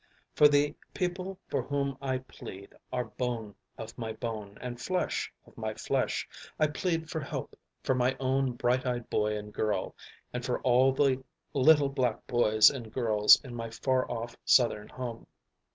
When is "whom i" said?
1.61-2.17